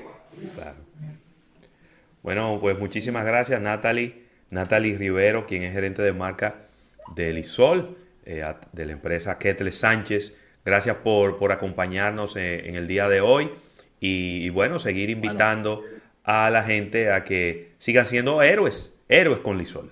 Bueno, 2.21 2.59
pues 2.61 2.77
muchísimas 2.81 3.25
gracias 3.25 3.61
Natalie, 3.61 4.25
Natalie 4.51 4.99
Rivero, 4.99 5.47
quien 5.47 5.63
es 5.63 5.73
gerente 5.73 6.03
de 6.03 6.13
marca 6.13 6.63
de 7.15 7.33
Lisol, 7.33 7.97
eh, 8.27 8.45
de 8.73 8.87
la 8.87 8.91
empresa 8.91 9.39
Ketle 9.39 9.71
Sánchez. 9.71 10.37
Gracias 10.65 10.97
por, 10.97 11.39
por 11.39 11.53
acompañarnos 11.53 12.35
eh, 12.35 12.69
en, 12.69 12.75
el 12.75 12.89
día 12.89 13.09
de 13.09 13.21
hoy 13.21 13.53
y, 14.01 14.49
bueno, 14.51 14.81
seguir 14.81 15.11
invitando 15.11 15.85
a 16.31 16.49
la 16.49 16.63
gente 16.63 17.11
a 17.11 17.25
que 17.25 17.73
sigan 17.79 18.07
siendo 18.07 18.41
héroes, 18.41 18.95
héroes 19.09 19.41
con 19.41 19.59
Lisol. 19.59 19.91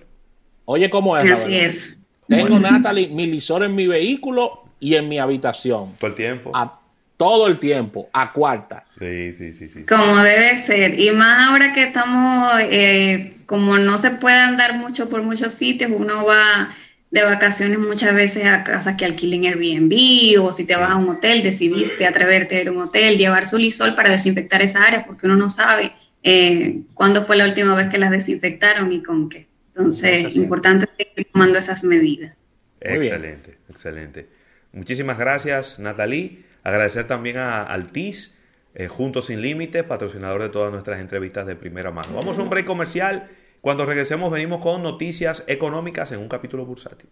Oye, 0.63 0.89
¿cómo 0.89 1.17
es? 1.17 1.29
Así 1.29 1.55
es. 1.57 1.99
Tengo, 2.29 2.59
Natalie, 2.59 3.09
mi 3.09 3.27
Lisol 3.27 3.63
en 3.63 3.75
mi 3.75 3.87
vehículo 3.87 4.63
y 4.79 4.95
en 4.95 5.09
mi 5.09 5.19
habitación. 5.19 5.95
Todo 5.99 6.07
el 6.07 6.15
tiempo. 6.15 6.51
A, 6.53 6.79
todo 7.17 7.47
el 7.47 7.59
tiempo, 7.59 8.07
a 8.13 8.31
cuarta. 8.31 8.85
Sí, 8.97 9.33
sí, 9.33 9.51
sí, 9.51 9.67
sí. 9.67 9.83
Como 9.83 10.15
debe 10.23 10.55
ser. 10.55 10.97
Y 10.97 11.11
más 11.11 11.49
ahora 11.49 11.73
que 11.73 11.83
estamos, 11.83 12.53
eh, 12.61 13.35
como 13.45 13.77
no 13.77 13.97
se 13.97 14.11
puede 14.11 14.37
andar 14.37 14.77
mucho 14.77 15.09
por 15.09 15.21
muchos 15.21 15.51
sitios, 15.51 15.91
uno 15.93 16.23
va 16.23 16.69
de 17.11 17.23
vacaciones 17.23 17.79
muchas 17.79 18.13
veces 18.13 18.45
a 18.45 18.63
casas 18.63 18.95
que 18.95 19.03
alquilen 19.03 19.43
Airbnb 19.43 20.41
o 20.41 20.53
si 20.53 20.65
te 20.65 20.77
vas 20.77 20.91
a 20.91 20.95
un 20.95 21.09
hotel, 21.09 21.43
decidiste 21.43 22.05
atreverte 22.07 22.57
a 22.57 22.61
ir 22.61 22.67
a 22.69 22.71
un 22.71 22.81
hotel, 22.81 23.17
llevar 23.17 23.45
su 23.45 23.57
lisol 23.57 23.95
para 23.95 24.11
desinfectar 24.11 24.61
esa 24.61 24.83
área 24.83 25.05
porque 25.05 25.25
uno 25.25 25.35
no 25.35 25.49
sabe 25.49 25.91
eh, 26.23 26.81
cuándo 26.93 27.23
fue 27.23 27.37
la 27.37 27.45
última 27.45 27.75
vez 27.75 27.89
que 27.89 27.97
las 27.97 28.11
desinfectaron 28.11 28.91
y 28.91 29.01
con 29.03 29.29
qué. 29.29 29.47
Entonces, 29.67 30.25
es 30.25 30.35
importante 30.35 30.87
seguir 30.97 31.27
tomando 31.31 31.57
esas 31.57 31.83
medidas. 31.83 32.35
excelente, 32.81 33.57
excelente. 33.69 34.27
Muchísimas 34.73 35.17
gracias, 35.17 35.79
Natalie. 35.79 36.43
Agradecer 36.63 37.07
también 37.07 37.37
a 37.37 37.63
Altis, 37.63 38.37
eh, 38.75 38.87
Juntos 38.87 39.27
Sin 39.27 39.41
Límites, 39.41 39.83
patrocinador 39.83 40.41
de 40.41 40.49
todas 40.49 40.71
nuestras 40.71 40.99
entrevistas 40.99 41.47
de 41.47 41.55
primera 41.55 41.91
mano. 41.91 42.09
Vamos 42.13 42.37
a 42.37 42.41
un 42.41 42.49
break 42.49 42.65
comercial 42.65 43.29
cuando 43.61 43.85
regresemos 43.85 44.31
venimos 44.31 44.61
con 44.61 44.83
noticias 44.83 45.43
económicas 45.47 46.11
en 46.11 46.19
un 46.19 46.29
capítulo 46.29 46.65
bursátil. 46.65 47.09